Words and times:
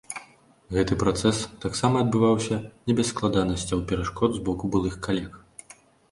Гэты 0.75 0.95
працэс 1.01 1.41
таксама 1.65 1.99
адбываўся 2.05 2.57
не 2.91 2.95
без 2.99 3.11
складанасцяў 3.13 3.83
і 3.83 3.85
перашкод 3.91 4.29
з 4.39 4.41
боку 4.47 4.71
былых 4.77 4.97
калег. 5.09 5.37